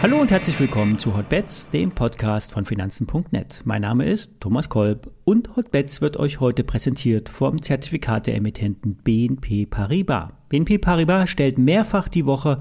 Hallo 0.00 0.20
und 0.20 0.30
herzlich 0.30 0.60
willkommen 0.60 0.96
zu 0.96 1.16
Hotbets, 1.16 1.70
dem 1.70 1.90
Podcast 1.90 2.52
von 2.52 2.64
Finanzen.net. 2.64 3.62
Mein 3.64 3.82
Name 3.82 4.06
ist 4.06 4.40
Thomas 4.40 4.68
Kolb 4.68 5.10
und 5.24 5.56
Hotbets 5.56 6.00
wird 6.00 6.16
euch 6.16 6.38
heute 6.38 6.62
präsentiert 6.62 7.28
vom 7.28 7.60
Zertifikate-Emittenten 7.60 8.94
BNP 9.02 9.66
Paribas. 9.66 10.30
BNP 10.50 10.78
Paribas 10.78 11.28
stellt 11.30 11.58
mehrfach 11.58 12.06
die 12.06 12.26
Woche 12.26 12.60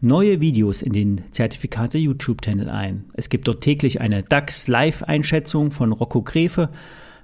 neue 0.00 0.40
Videos 0.40 0.80
in 0.80 0.92
den 0.92 1.22
Zertifikate 1.32 1.98
YouTube-Channel 1.98 2.70
ein. 2.70 3.06
Es 3.14 3.30
gibt 3.30 3.48
dort 3.48 3.64
täglich 3.64 4.00
eine 4.00 4.22
DAX-Live-Einschätzung 4.22 5.72
von 5.72 5.90
Rocco 5.90 6.22
Grefe, 6.22 6.70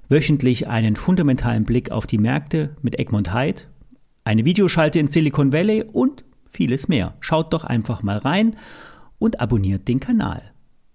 wöchentlich 0.08 0.66
einen 0.66 0.96
fundamentalen 0.96 1.64
Blick 1.64 1.92
auf 1.92 2.08
die 2.08 2.18
Märkte 2.18 2.76
mit 2.82 2.98
Egmont 2.98 3.32
Hyde, 3.32 3.62
eine 4.24 4.44
Videoschalte 4.44 4.98
in 4.98 5.08
Silicon 5.08 5.52
Valley 5.52 5.84
und 5.84 6.24
vieles 6.50 6.88
mehr. 6.88 7.14
Schaut 7.20 7.52
doch 7.52 7.64
einfach 7.64 8.02
mal 8.02 8.18
rein 8.18 8.56
und 9.18 9.40
abonniert 9.40 9.88
den 9.88 10.00
Kanal. 10.00 10.52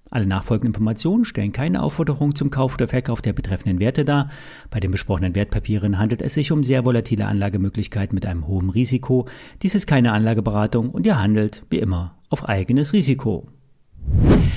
Alle 0.09 0.25
nachfolgenden 0.25 0.69
Informationen 0.69 1.25
stellen 1.25 1.51
keine 1.51 1.83
Aufforderung 1.83 2.33
zum 2.33 2.49
Kauf 2.49 2.75
oder 2.75 2.87
Verkauf 2.87 3.21
der 3.21 3.33
betreffenden 3.33 3.79
Werte 3.79 4.05
dar. 4.05 4.29
Bei 4.69 4.79
den 4.79 4.91
besprochenen 4.91 5.35
Wertpapieren 5.35 5.97
handelt 5.97 6.21
es 6.21 6.33
sich 6.33 6.51
um 6.51 6.63
sehr 6.63 6.85
volatile 6.85 7.25
Anlagemöglichkeiten 7.25 8.15
mit 8.15 8.25
einem 8.25 8.47
hohen 8.47 8.69
Risiko. 8.69 9.27
Dies 9.61 9.75
ist 9.75 9.85
keine 9.85 10.13
Anlageberatung 10.13 10.91
und 10.91 11.05
ihr 11.05 11.19
handelt, 11.19 11.65
wie 11.69 11.79
immer, 11.79 12.17
auf 12.29 12.47
eigenes 12.47 12.93
Risiko. 12.93 13.47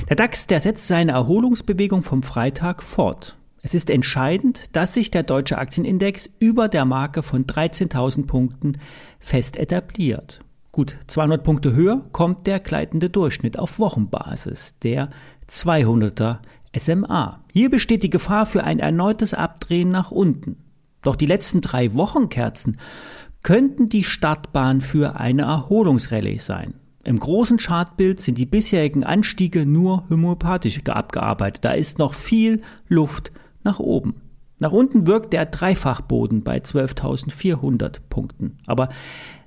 Der 0.08 0.16
DAX, 0.16 0.46
der 0.46 0.60
setzt 0.60 0.86
seine 0.86 1.12
Erholungsbewegung 1.12 2.02
vom 2.02 2.22
Freitag 2.22 2.82
fort. 2.82 3.36
Es 3.62 3.74
ist 3.74 3.90
entscheidend, 3.90 4.74
dass 4.74 4.94
sich 4.94 5.10
der 5.10 5.22
deutsche 5.22 5.58
Aktienindex 5.58 6.30
über 6.38 6.68
der 6.68 6.84
Marke 6.84 7.22
von 7.22 7.44
13.000 7.44 8.26
Punkten 8.26 8.78
fest 9.18 9.56
etabliert. 9.56 10.40
Gut 10.72 10.96
200 11.08 11.42
Punkte 11.42 11.74
höher 11.74 12.06
kommt 12.12 12.46
der 12.46 12.60
gleitende 12.60 13.10
Durchschnitt 13.10 13.58
auf 13.58 13.78
Wochenbasis, 13.78 14.78
der 14.78 15.10
200er 15.48 16.38
SMA. 16.76 17.40
Hier 17.52 17.70
besteht 17.70 18.02
die 18.02 18.10
Gefahr 18.10 18.46
für 18.46 18.64
ein 18.64 18.78
erneutes 18.78 19.34
Abdrehen 19.34 19.90
nach 19.90 20.10
unten. 20.10 20.56
Doch 21.02 21.16
die 21.16 21.26
letzten 21.26 21.60
drei 21.60 21.94
Wochenkerzen 21.94 22.78
könnten 23.42 23.88
die 23.88 24.04
Startbahn 24.04 24.80
für 24.80 25.18
eine 25.18 25.42
Erholungsrallye 25.42 26.38
sein. 26.38 26.74
Im 27.02 27.18
großen 27.18 27.56
Chartbild 27.56 28.20
sind 28.20 28.36
die 28.36 28.46
bisherigen 28.46 29.04
Anstiege 29.04 29.64
nur 29.64 30.08
homöopathisch 30.10 30.80
abgearbeitet. 30.86 31.64
Da 31.64 31.72
ist 31.72 31.98
noch 31.98 32.12
viel 32.12 32.60
Luft 32.88 33.30
nach 33.64 33.78
oben. 33.78 34.22
Nach 34.58 34.72
unten 34.72 35.06
wirkt 35.06 35.32
der 35.32 35.46
Dreifachboden 35.46 36.42
bei 36.42 36.58
12.400 36.58 38.00
Punkten. 38.10 38.58
Aber 38.66 38.90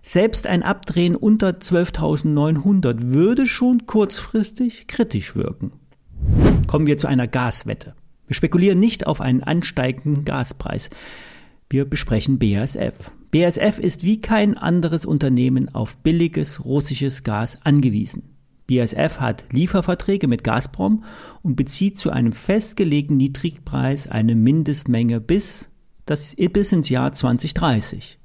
selbst 0.02 0.48
ein 0.48 0.64
Abdrehen 0.64 1.16
unter 1.16 1.50
12.900 1.50 3.12
würde 3.14 3.46
schon 3.46 3.86
kurzfristig 3.86 4.88
kritisch 4.88 5.36
wirken. 5.36 5.72
Kommen 6.66 6.88
wir 6.88 6.98
zu 6.98 7.08
einer 7.08 7.28
Gaswette. 7.28 7.94
Wir 8.28 8.36
spekulieren 8.36 8.80
nicht 8.80 9.06
auf 9.06 9.22
einen 9.22 9.44
ansteigenden 9.44 10.26
Gaspreis. 10.26 10.90
Wir 11.70 11.86
besprechen 11.86 12.40
BASF. 12.40 13.12
BASF 13.32 13.80
ist 13.80 14.04
wie 14.04 14.20
kein 14.20 14.58
anderes 14.58 15.06
Unternehmen 15.06 15.74
auf 15.74 15.98
billiges 15.98 16.66
russisches 16.66 17.24
Gas 17.24 17.60
angewiesen. 17.64 18.34
BASF 18.68 19.20
hat 19.20 19.46
Lieferverträge 19.52 20.28
mit 20.28 20.44
Gazprom 20.44 21.04
und 21.42 21.56
bezieht 21.56 21.98
zu 21.98 22.10
einem 22.10 22.32
festgelegten 22.32 23.18
Niedrigpreis 23.18 24.08
eine 24.08 24.36
Mindestmenge 24.36 25.20
bis, 25.20 25.70
das, 26.06 26.36
bis 26.36 26.72
ins 26.72 26.90
Jahr 26.90 27.12
2030. 27.12 28.20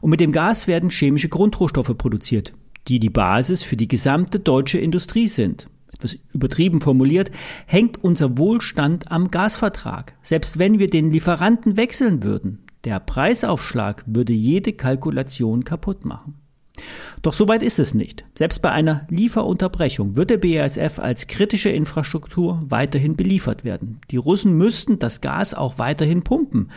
Und 0.00 0.10
mit 0.10 0.20
dem 0.20 0.32
Gas 0.32 0.66
werden 0.66 0.90
chemische 0.90 1.28
Grundrohstoffe 1.28 1.96
produziert, 1.96 2.52
die 2.88 2.98
die 2.98 3.10
Basis 3.10 3.62
für 3.62 3.76
die 3.76 3.88
gesamte 3.88 4.40
deutsche 4.40 4.78
Industrie 4.78 5.28
sind. 5.28 5.68
Etwas 5.92 6.18
übertrieben 6.32 6.80
formuliert, 6.80 7.30
hängt 7.66 8.02
unser 8.02 8.38
Wohlstand 8.38 9.10
am 9.10 9.30
Gasvertrag. 9.30 10.14
Selbst 10.22 10.58
wenn 10.58 10.78
wir 10.78 10.88
den 10.88 11.10
Lieferanten 11.10 11.76
wechseln 11.76 12.22
würden, 12.22 12.64
der 12.84 13.00
Preisaufschlag 13.00 14.04
würde 14.06 14.32
jede 14.32 14.72
Kalkulation 14.72 15.64
kaputt 15.64 16.04
machen. 16.04 16.34
Doch 17.22 17.32
so 17.32 17.48
weit 17.48 17.62
ist 17.62 17.78
es 17.78 17.94
nicht. 17.94 18.24
Selbst 18.36 18.60
bei 18.62 18.70
einer 18.70 19.06
Lieferunterbrechung 19.08 20.16
wird 20.16 20.30
der 20.30 20.38
BASF 20.38 20.98
als 20.98 21.26
kritische 21.26 21.70
Infrastruktur 21.70 22.62
weiterhin 22.68 23.16
beliefert 23.16 23.64
werden. 23.64 24.00
Die 24.10 24.16
Russen 24.16 24.56
müssten 24.56 24.98
das 24.98 25.20
Gas 25.20 25.54
auch 25.54 25.78
weiterhin 25.78 26.22
pumpen. 26.22 26.70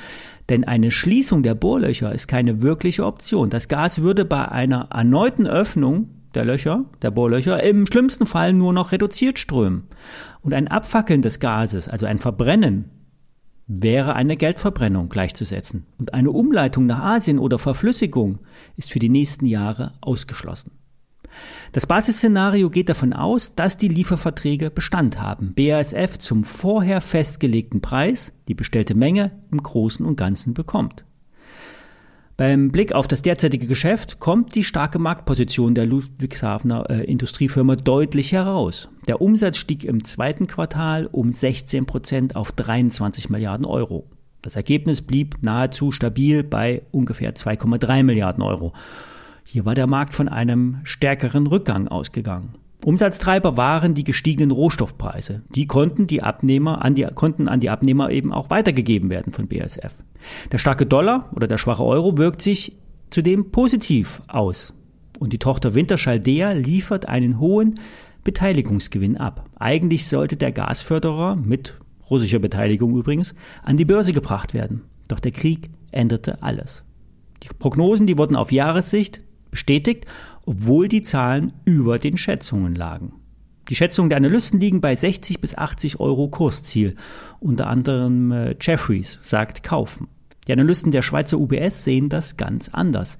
Denn 0.49 0.63
eine 0.63 0.91
Schließung 0.91 1.43
der 1.43 1.55
Bohrlöcher 1.55 2.13
ist 2.13 2.27
keine 2.27 2.61
wirkliche 2.61 3.05
Option. 3.05 3.49
Das 3.49 3.67
Gas 3.67 4.01
würde 4.01 4.25
bei 4.25 4.47
einer 4.47 4.87
erneuten 4.91 5.45
Öffnung 5.45 6.09
der 6.33 6.45
Löcher, 6.45 6.85
der 7.01 7.11
Bohrlöcher, 7.11 7.61
im 7.63 7.85
schlimmsten 7.85 8.25
Fall 8.25 8.53
nur 8.53 8.73
noch 8.73 8.91
reduziert 8.91 9.39
strömen. 9.39 9.83
Und 10.41 10.53
ein 10.53 10.67
Abfackeln 10.67 11.21
des 11.21 11.39
Gases, 11.39 11.87
also 11.87 12.05
ein 12.05 12.19
Verbrennen, 12.19 12.85
wäre 13.69 14.15
eine 14.15 14.35
Geldverbrennung 14.35 15.09
gleichzusetzen. 15.09 15.85
Und 15.97 16.13
eine 16.13 16.31
Umleitung 16.31 16.87
nach 16.87 16.99
Asien 16.99 17.39
oder 17.39 17.59
Verflüssigung 17.59 18.39
ist 18.75 18.91
für 18.91 18.99
die 18.99 19.09
nächsten 19.09 19.45
Jahre 19.45 19.93
ausgeschlossen. 20.01 20.71
Das 21.71 21.85
Basisszenario 21.85 22.71
geht 22.71 22.89
davon 22.89 23.13
aus, 23.13 23.53
dass 23.53 23.77
die 23.77 23.87
Lieferverträge 23.87 24.71
Bestand 24.71 25.21
haben, 25.21 25.53
BASF 25.53 26.17
zum 26.17 26.43
vorher 26.43 26.99
festgelegten 26.99 27.79
Preis 27.79 28.33
die 28.47 28.55
bestellte 28.55 28.95
Menge 28.95 29.31
im 29.51 29.61
Großen 29.61 30.03
und 30.03 30.15
Ganzen 30.15 30.55
bekommt. 30.55 31.05
Beim 32.39 32.71
Blick 32.71 32.93
auf 32.93 33.05
das 33.05 33.21
derzeitige 33.21 33.67
Geschäft 33.67 34.21
kommt 34.21 34.55
die 34.55 34.63
starke 34.63 34.97
Marktposition 34.97 35.75
der 35.75 35.85
Ludwigshafener 35.85 36.89
äh, 36.89 37.03
Industriefirma 37.03 37.75
deutlich 37.75 38.31
heraus. 38.31 38.87
Der 39.09 39.21
Umsatz 39.21 39.57
stieg 39.57 39.83
im 39.83 40.05
zweiten 40.05 40.47
Quartal 40.47 41.09
um 41.11 41.33
16 41.33 41.85
Prozent 41.85 42.37
auf 42.37 42.53
23 42.53 43.29
Milliarden 43.29 43.65
Euro. 43.65 44.07
Das 44.41 44.55
Ergebnis 44.55 45.01
blieb 45.01 45.39
nahezu 45.41 45.91
stabil 45.91 46.45
bei 46.45 46.83
ungefähr 46.91 47.35
2,3 47.35 48.03
Milliarden 48.03 48.41
Euro. 48.41 48.71
Hier 49.43 49.65
war 49.65 49.75
der 49.75 49.87
Markt 49.87 50.13
von 50.13 50.29
einem 50.29 50.77
stärkeren 50.85 51.45
Rückgang 51.45 51.89
ausgegangen. 51.89 52.53
Umsatztreiber 52.83 53.57
waren 53.57 53.93
die 53.93 54.05
gestiegenen 54.05 54.51
Rohstoffpreise. 54.51 55.41
Die 55.53 55.67
konnten, 55.67 56.07
die 56.07 56.23
Abnehmer 56.23 56.83
an 56.83 56.95
die, 56.95 57.03
konnten 57.13 57.49
an 57.49 57.59
die 57.59 57.69
Abnehmer 57.69 58.09
eben 58.09 58.33
auch 58.33 58.49
weitergegeben 58.49 59.09
werden 59.09 59.33
von 59.33 59.47
BASF. 59.47 59.95
Der 60.51 60.57
starke 60.59 60.85
Dollar 60.85 61.29
oder 61.35 61.47
der 61.47 61.57
schwache 61.57 61.83
Euro 61.83 62.17
wirkt 62.17 62.41
sich 62.41 62.77
zudem 63.09 63.51
positiv 63.51 64.21
aus. 64.27 64.73
Und 65.19 65.33
die 65.33 65.39
Tochter 65.39 65.73
Winterschall 65.73 66.21
Dea 66.21 66.53
liefert 66.53 67.07
einen 67.07 67.39
hohen 67.39 67.79
Beteiligungsgewinn 68.23 69.17
ab. 69.17 69.49
Eigentlich 69.59 70.07
sollte 70.07 70.37
der 70.37 70.53
Gasförderer 70.53 71.35
mit 71.35 71.75
russischer 72.09 72.39
Beteiligung 72.39 72.97
übrigens 72.97 73.35
an 73.63 73.75
die 73.75 73.85
Börse 73.85 74.13
gebracht 74.13 74.53
werden. 74.53 74.83
Doch 75.09 75.19
der 75.19 75.31
Krieg 75.31 75.69
änderte 75.91 76.41
alles. 76.41 76.85
Die 77.43 77.49
Prognosen, 77.57 78.07
die 78.07 78.17
wurden 78.17 78.35
auf 78.35 78.51
Jahressicht 78.51 79.21
bestätigt, 79.51 80.05
obwohl 80.45 80.87
die 80.87 81.01
Zahlen 81.01 81.53
über 81.65 81.99
den 81.99 82.17
Schätzungen 82.17 82.75
lagen. 82.75 83.13
Die 83.69 83.75
Schätzungen 83.75 84.09
der 84.09 84.17
Analysten 84.17 84.59
liegen 84.59 84.81
bei 84.81 84.95
60 84.95 85.39
bis 85.39 85.55
80 85.55 85.99
Euro 85.99 86.27
Kursziel. 86.27 86.95
Unter 87.39 87.67
anderem 87.67 88.31
äh, 88.31 88.55
Jeffries 88.59 89.19
sagt 89.21 89.63
kaufen. 89.63 90.07
Die 90.47 90.53
Analysten 90.53 90.91
der 90.91 91.03
Schweizer 91.03 91.37
UBS 91.39 91.83
sehen 91.83 92.09
das 92.09 92.35
ganz 92.35 92.69
anders. 92.69 93.19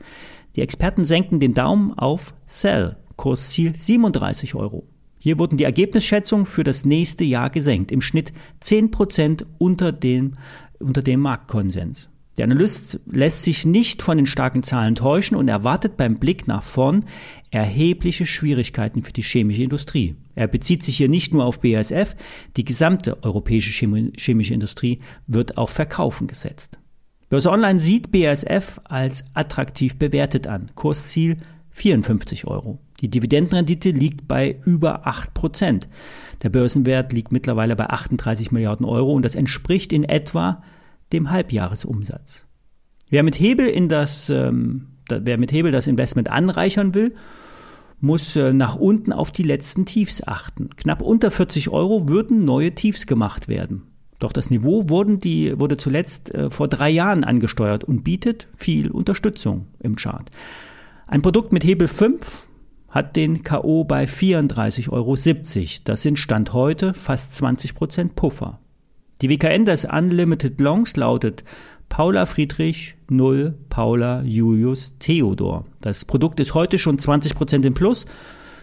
Die 0.55 0.61
Experten 0.61 1.05
senken 1.05 1.39
den 1.39 1.53
Daumen 1.53 1.93
auf 1.93 2.33
Sell, 2.47 2.97
Kursziel 3.15 3.77
37 3.77 4.55
Euro. 4.55 4.87
Hier 5.19 5.37
wurden 5.37 5.57
die 5.57 5.65
Ergebnisschätzungen 5.65 6.47
für 6.47 6.63
das 6.63 6.85
nächste 6.85 7.25
Jahr 7.25 7.51
gesenkt, 7.51 7.91
im 7.91 8.01
Schnitt 8.01 8.33
10 8.61 8.89
Prozent 8.89 9.45
unter 9.59 9.91
dem, 9.91 10.33
unter 10.79 11.03
dem 11.03 11.19
Marktkonsens. 11.19 12.09
Der 12.39 12.45
Analyst 12.45 13.01
lässt 13.05 13.43
sich 13.43 13.65
nicht 13.65 14.01
von 14.01 14.15
den 14.15 14.25
starken 14.25 14.63
Zahlen 14.63 14.95
täuschen 14.95 15.35
und 15.35 15.49
erwartet 15.49 15.97
beim 15.97 16.19
Blick 16.19 16.47
nach 16.47 16.63
vorn 16.63 17.03
erhebliche 17.51 18.25
Schwierigkeiten 18.25 19.03
für 19.03 19.11
die 19.11 19.23
chemische 19.23 19.63
Industrie. 19.63 20.15
Er 20.35 20.47
bezieht 20.47 20.81
sich 20.81 20.95
hier 20.95 21.09
nicht 21.09 21.33
nur 21.33 21.43
auf 21.43 21.59
BASF, 21.59 22.15
die 22.55 22.63
gesamte 22.63 23.21
europäische 23.23 23.71
chemische 23.71 24.53
Industrie 24.53 24.99
wird 25.27 25.57
auf 25.57 25.71
Verkaufen 25.71 26.27
gesetzt. 26.27 26.79
Börse 27.27 27.51
Online 27.51 27.81
sieht 27.81 28.09
BASF 28.13 28.79
als 28.85 29.25
attraktiv 29.33 29.97
bewertet 29.97 30.47
an. 30.47 30.71
Kursziel 30.75 31.39
54 31.71 32.47
Euro. 32.47 32.79
Die 33.01 33.09
Dividendenrendite 33.09 33.91
liegt 33.91 34.29
bei 34.29 34.59
über 34.63 35.05
8 35.05 35.33
Prozent. 35.33 35.89
Der 36.41 36.49
Börsenwert 36.49 37.11
liegt 37.11 37.33
mittlerweile 37.33 37.75
bei 37.75 37.89
38 37.89 38.53
Milliarden 38.53 38.85
Euro 38.85 39.11
und 39.11 39.25
das 39.25 39.35
entspricht 39.35 39.91
in 39.91 40.05
etwa 40.05 40.63
dem 41.13 41.31
Halbjahresumsatz. 41.31 42.45
Wer 43.09 43.23
mit 43.23 43.39
Hebel 43.39 43.67
in 43.67 43.89
das, 43.89 44.29
ähm, 44.29 44.87
wer 45.09 45.37
mit 45.37 45.51
Hebel 45.51 45.71
das 45.71 45.87
Investment 45.87 46.29
anreichern 46.29 46.93
will, 46.93 47.15
muss 47.99 48.35
äh, 48.35 48.53
nach 48.53 48.75
unten 48.75 49.11
auf 49.11 49.31
die 49.31 49.43
letzten 49.43 49.85
Tiefs 49.85 50.23
achten. 50.25 50.69
Knapp 50.75 51.01
unter 51.01 51.31
40 51.31 51.69
Euro 51.69 52.07
würden 52.07 52.45
neue 52.45 52.73
Tiefs 52.73 53.07
gemacht 53.07 53.47
werden. 53.47 53.83
Doch 54.19 54.33
das 54.33 54.49
Niveau 54.49 54.89
wurden 54.89 55.19
die, 55.19 55.57
wurde 55.59 55.77
zuletzt 55.77 56.33
äh, 56.33 56.49
vor 56.49 56.67
drei 56.67 56.89
Jahren 56.89 57.23
angesteuert 57.23 57.83
und 57.83 58.03
bietet 58.03 58.47
viel 58.55 58.91
Unterstützung 58.91 59.67
im 59.79 59.95
Chart. 59.95 60.29
Ein 61.07 61.21
Produkt 61.21 61.53
mit 61.53 61.63
Hebel 61.63 61.87
5 61.87 62.45
hat 62.89 63.15
den 63.15 63.43
KO 63.43 63.83
bei 63.83 64.05
34,70 64.05 64.89
Euro. 64.89 65.15
Das 65.85 66.01
sind 66.01 66.19
Stand 66.19 66.53
heute 66.53 66.93
fast 66.93 67.33
20% 67.33 68.09
Puffer. 68.15 68.59
Die 69.21 69.29
WKN 69.29 69.65
des 69.65 69.83
Unlimited 69.83 70.61
Longs 70.61 70.95
lautet 70.95 71.43
Paula 71.89 72.25
Friedrich 72.25 72.95
0 73.09 73.53
Paula 73.67 74.21
Julius 74.21 74.97
Theodor. 74.99 75.65
Das 75.81 76.05
Produkt 76.05 76.39
ist 76.39 76.53
heute 76.53 76.77
schon 76.77 76.97
20% 76.97 77.65
im 77.65 77.73
Plus. 77.73 78.05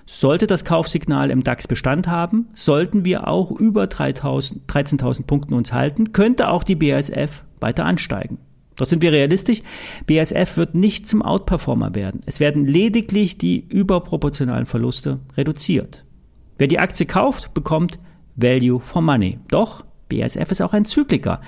Sollte 0.06 0.47
das 0.47 0.64
Kaufsignal 0.64 1.31
im 1.31 1.43
DAX 1.43 1.69
Bestand 1.69 2.08
haben, 2.08 2.47
sollten 2.55 3.05
wir 3.05 3.29
auch 3.29 3.50
über 3.50 3.85
13.000 3.85 5.26
Punkten 5.26 5.53
uns 5.53 5.75
halten, 5.75 6.12
könnte 6.12 6.49
auch 6.49 6.64
die 6.64 6.76
BASF 6.76 7.44
weiter 7.61 7.85
ansteigen. 7.85 8.38
Doch 8.76 8.87
sind 8.87 9.03
wir 9.03 9.12
realistisch, 9.12 9.61
BASF 10.06 10.56
wird 10.56 10.75
nicht 10.75 11.06
zum 11.06 11.20
Outperformer 11.20 11.94
werden. 11.94 12.23
Es 12.25 12.41
werden 12.41 12.64
lediglich 12.64 13.37
die 13.37 13.58
überproportionalen 13.69 14.64
Verluste 14.64 15.19
reduziert. 15.37 16.06
Wer 16.56 16.69
die 16.69 16.79
Aktie 16.79 17.05
kauft, 17.05 17.53
bekommt 17.53 17.99
Value 18.37 18.81
for 18.81 19.03
Money. 19.03 19.38
Doch 19.49 19.85
BASF 20.08 20.50
ist 20.50 20.61
auch 20.61 20.73
ein 20.73 20.85
Zykliker. 20.85 21.41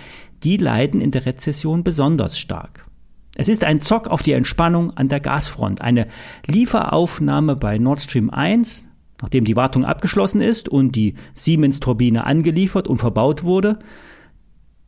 Die 0.43 0.57
leiden 0.57 1.01
in 1.01 1.11
der 1.11 1.27
Rezession 1.27 1.85
besonders 1.85 2.39
stark. 2.39 2.87
Es 3.35 3.49
ist 3.49 3.65
ein 3.65 3.81
Zock 3.81 4.09
auf 4.09 4.23
die 4.23 4.33
Entspannung 4.33 4.97
an 4.97 5.09
der 5.09 5.21
Gasfront. 5.21 5.81
Eine 5.81 6.09
Lieferaufnahme 6.47 7.57
bei 7.57 7.79
Nord 7.79 8.01
Stream 8.01 8.31
1, 8.31 8.85
nachdem 9.23 9.45
die 9.45 9.57
Wartung 9.57 9.85
abgeschlossen 9.85 10.41
ist 10.41 10.69
und 10.69 10.97
die 10.97 11.15
Siemens-Turbine 11.35 12.25
angeliefert 12.25 12.89
und 12.89 12.99
verbaut 12.99 13.45
wurde, 13.45 13.79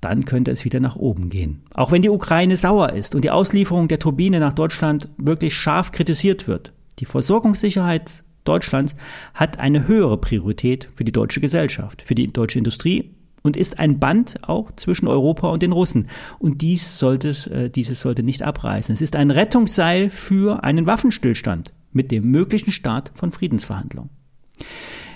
dann 0.00 0.24
könnte 0.24 0.50
es 0.50 0.64
wieder 0.64 0.80
nach 0.80 0.96
oben 0.96 1.28
gehen. 1.28 1.62
Auch 1.74 1.92
wenn 1.92 2.02
die 2.02 2.08
Ukraine 2.08 2.56
sauer 2.56 2.92
ist 2.92 3.14
und 3.14 3.22
die 3.22 3.30
Auslieferung 3.30 3.86
der 3.86 3.98
Turbine 3.98 4.40
nach 4.40 4.54
Deutschland 4.54 5.08
wirklich 5.18 5.54
scharf 5.54 5.92
kritisiert 5.92 6.48
wird. 6.48 6.72
Die 6.98 7.04
Versorgungssicherheit 7.04 8.24
Deutschlands 8.44 8.96
hat 9.34 9.58
eine 9.58 9.86
höhere 9.86 10.16
Priorität 10.16 10.88
für 10.94 11.04
die 11.04 11.12
deutsche 11.12 11.40
Gesellschaft, 11.40 12.02
für 12.02 12.14
die 12.14 12.32
deutsche 12.32 12.58
Industrie 12.58 13.10
und 13.42 13.56
ist 13.56 13.78
ein 13.78 13.98
Band 13.98 14.38
auch 14.42 14.72
zwischen 14.72 15.08
Europa 15.08 15.48
und 15.48 15.62
den 15.62 15.72
Russen. 15.72 16.08
Und 16.38 16.62
dies 16.62 16.98
sollte, 16.98 17.30
äh, 17.50 17.70
dieses 17.70 18.00
sollte 18.00 18.22
nicht 18.22 18.42
abreißen. 18.42 18.92
Es 18.92 19.00
ist 19.00 19.16
ein 19.16 19.30
Rettungsseil 19.30 20.10
für 20.10 20.64
einen 20.64 20.86
Waffenstillstand 20.86 21.72
mit 21.92 22.10
dem 22.10 22.30
möglichen 22.30 22.72
Start 22.72 23.12
von 23.14 23.32
Friedensverhandlungen. 23.32 24.10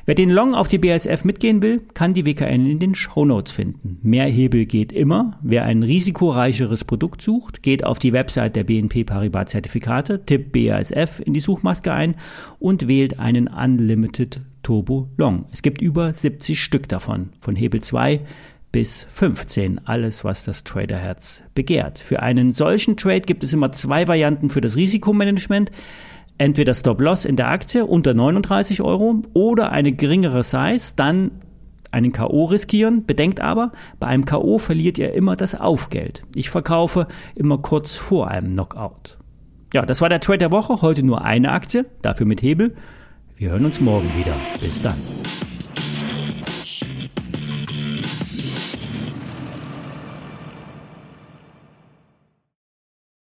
Wer 0.07 0.15
den 0.15 0.29
Long 0.29 0.55
auf 0.55 0.69
die 0.69 0.77
BASF 0.77 1.25
mitgehen 1.25 1.63
will, 1.63 1.81
kann 1.95 2.13
die 2.13 2.27
WKN 2.27 2.67
in 2.67 2.79
den 2.79 2.95
Shownotes 2.95 3.53
finden. 3.53 4.01
Mehr 4.03 4.27
Hebel 4.27 4.67
geht 4.67 4.93
immer. 4.93 5.39
Wer 5.43 5.65
ein 5.65 5.83
risikoreicheres 5.83 6.85
Produkt 6.85 7.23
sucht, 7.23 7.63
geht 7.63 7.85
auf 7.85 7.99
die 7.99 8.13
Website 8.13 8.55
der 8.55 8.65
BNP 8.65 9.05
Paribas 9.05 9.49
Zertifikate, 9.49 10.27
tippt 10.27 10.53
BASF 10.53 11.21
in 11.25 11.33
die 11.33 11.41
Suchmaske 11.41 11.91
ein 11.91 12.17
und 12.59 12.87
wählt 12.87 13.19
einen 13.19 13.49
Unlimited 13.49 14.41
Turbo 14.65 15.09
Long. 15.17 15.45
Es 15.53 15.63
gibt 15.63 15.81
über 15.81 16.13
70 16.13 16.61
Stück 16.61 16.89
davon, 16.89 17.31
von 17.41 17.55
Hebel 17.55 17.81
2 17.81 18.23
bis 18.73 19.07
15, 19.13 19.87
alles 19.87 20.25
was 20.25 20.45
das 20.45 20.65
Traderherz 20.65 21.45
begehrt. 21.55 22.01
Für 22.01 22.21
einen 22.21 22.53
solchen 22.53 22.97
Trade 22.97 23.21
gibt 23.21 23.45
es 23.45 23.53
immer 23.53 23.71
zwei 23.71 24.09
Varianten 24.09 24.51
für 24.51 24.61
das 24.61 24.75
Risikomanagement 24.75 25.71
entweder 26.39 26.75
Stop-Loss 26.75 27.25
in 27.25 27.37
der 27.37 27.49
Aktie 27.49 27.87
unter 27.87 28.15
39 28.15 28.83
Euro 28.83 29.23
oder 29.33 29.71
eine 29.71 29.93
geringere 29.93 30.43
Size, 30.43 30.95
dann 30.97 31.31
einen 31.91 32.13
K.O. 32.13 32.47
riskieren. 32.47 33.07
Bedenkt 33.07 33.41
aber, 33.41 33.71
bei 34.01 34.09
einem 34.09 34.25
K.O. 34.25 34.59
verliert 34.59 34.99
ihr 34.99 35.13
immer 35.13 35.37
das 35.37 35.55
Aufgeld. 35.55 36.23
Ich 36.35 36.51
verkaufe 36.51 37.07
immer 37.37 37.59
kurz 37.59 37.93
vor 37.93 38.29
einem 38.29 38.53
Knockout. 38.55 39.19
Ja, 39.73 39.87
das 39.87 40.01
war 40.01 40.09
der 40.09 40.21
Trade 40.21 40.39
der 40.39 40.53
Woche. 40.53 40.83
Heute 40.83 41.05
nur 41.05 41.25
eine 41.25 41.53
Aktie, 41.53 41.87
dafür 42.03 42.27
mit 42.27 42.43
Hebel. 42.43 42.75
Wir 43.37 43.51
hören 43.51 43.65
uns 43.65 43.81
morgen 43.81 44.17
wieder. 44.17 44.37
Bis 44.61 44.81
dann. 44.81 44.95